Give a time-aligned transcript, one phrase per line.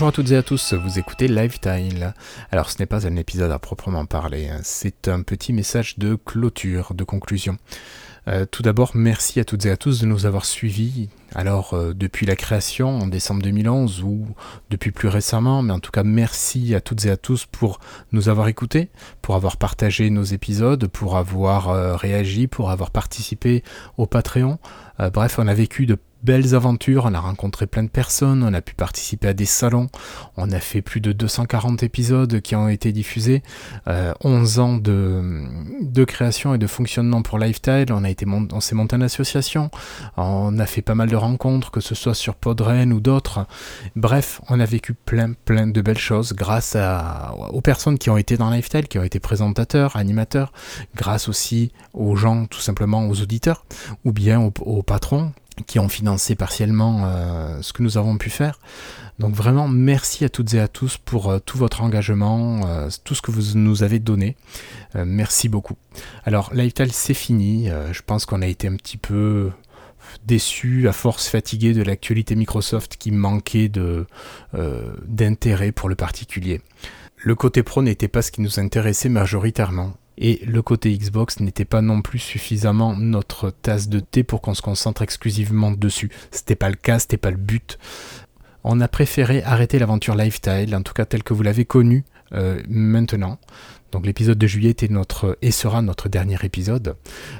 [0.00, 2.14] Bonjour à toutes et à tous, vous écoutez Lifetime.
[2.50, 4.60] Alors ce n'est pas un épisode à proprement parler, hein.
[4.62, 7.58] c'est un petit message de clôture, de conclusion.
[8.26, 11.10] Euh, tout d'abord, merci à toutes et à tous de nous avoir suivis.
[11.34, 14.26] Alors, euh, depuis la création en décembre 2011 ou
[14.70, 17.78] depuis plus récemment, mais en tout cas, merci à toutes et à tous pour
[18.12, 18.88] nous avoir écoutés,
[19.20, 23.62] pour avoir partagé nos épisodes, pour avoir euh, réagi, pour avoir participé
[23.98, 24.58] au Patreon.
[25.12, 28.60] bref, on a vécu de belles aventures, on a rencontré plein de personnes, on a
[28.60, 29.88] pu participer à des salons,
[30.36, 33.42] on a fait plus de 240 épisodes qui ont été diffusés,
[33.86, 38.02] 11 euh, ans de, création et de fonctionnement pour Lifestyle, on,
[38.52, 39.70] on s'est monté en association,
[40.16, 43.46] on a fait pas mal de rencontres, que ce soit sur Podren ou d'autres,
[43.96, 46.76] bref, on a vécu plein plein de belles choses grâce
[47.50, 50.52] aux personnes qui ont été dans Lifestyle, qui ont été présentateurs, animateurs,
[50.94, 53.64] grâce aussi aux gens, tout simplement aux auditeurs,
[54.04, 55.32] ou bien aux patrons
[55.66, 58.58] qui ont financé partiellement euh, ce que nous avons pu faire.
[59.18, 63.14] Donc vraiment, merci à toutes et à tous pour euh, tout votre engagement, euh, tout
[63.14, 64.36] ce que vous nous avez donné.
[64.94, 65.76] merci beaucoup.
[66.24, 67.68] Alors, Lifestyle, c'est fini.
[67.92, 69.50] je pense qu'on a été un petit peu
[70.26, 73.70] déçu, à force fatigué de l'actualité Microsoft qui manquait
[75.06, 76.60] d'intérêt pour le particulier.
[77.16, 81.64] Le côté pro n'était pas ce qui nous intéressait majoritairement et le côté Xbox n'était
[81.64, 86.10] pas non plus suffisamment notre tasse de thé pour qu'on se concentre exclusivement dessus.
[86.30, 87.78] C'était pas le cas, c'était pas le but.
[88.62, 92.62] On a préféré arrêter l'aventure Lifestyle, en tout cas telle que vous l'avez connue euh,
[92.68, 93.38] maintenant.
[93.92, 96.96] Donc l'épisode de juillet était notre et sera notre dernier épisode.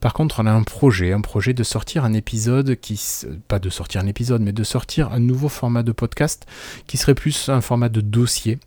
[0.00, 3.00] Par contre, on a un projet, un projet de sortir un épisode qui
[3.48, 6.46] pas de sortir un épisode, mais de sortir un nouveau format de podcast
[6.86, 8.58] qui serait plus un format de dossier,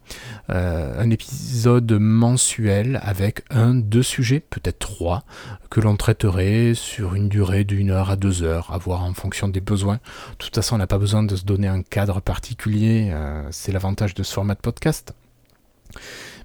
[0.50, 5.24] euh, un épisode mensuel avec un, deux sujets, peut-être trois,
[5.70, 9.48] que l'on traiterait sur une durée d'une heure à deux heures, à voir en fonction
[9.50, 9.96] des besoins.
[9.96, 13.10] De toute façon, on n'a pas besoin de se donner un cadre particulier.
[13.12, 15.14] Euh, c'est l'avantage de ce format de podcast.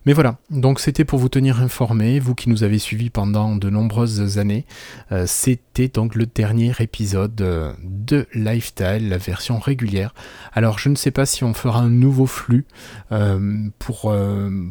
[0.04, 3.70] Mais voilà, donc c'était pour vous tenir informé, vous qui nous avez suivis pendant de
[3.70, 4.66] nombreuses années.
[5.12, 10.12] Euh, c'était donc le dernier épisode euh, de Lifestyle, la version régulière.
[10.52, 12.66] Alors je ne sais pas si on fera un nouveau flux
[13.12, 14.12] euh, pour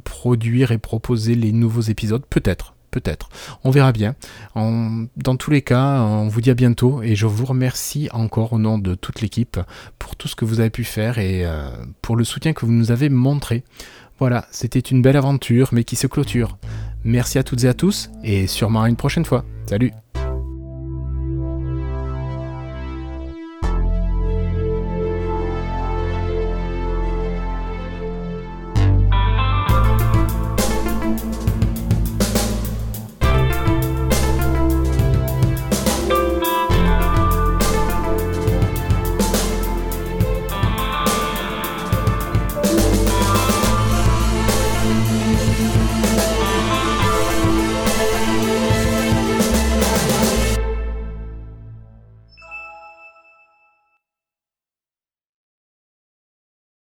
[0.04, 2.76] produire et proposer les nouveaux épisodes, peut-être.
[2.92, 3.30] Peut-être.
[3.64, 4.16] On verra bien.
[4.54, 8.60] dans tous les cas, on vous dit à bientôt et je vous remercie encore au
[8.60, 9.58] nom de toute l'équipe
[9.98, 11.46] pour tout ce que vous avez pu faire et
[12.02, 13.64] pour le soutien que vous nous avez montré.
[14.22, 16.59] Voilà, c'était une belle aventure, mais qui se clôture.
[17.04, 19.44] Merci à toutes et à tous, et sûrement à une prochaine fois.
[19.66, 19.94] Salut